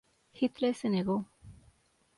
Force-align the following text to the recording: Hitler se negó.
Hitler 0.33 0.73
se 0.73 0.89
negó. 0.89 1.27